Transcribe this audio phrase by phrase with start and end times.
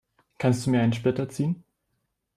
[0.39, 1.63] Kannst du mir einen Splitter ziehen?